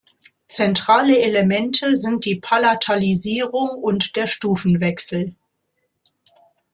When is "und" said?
3.69-4.15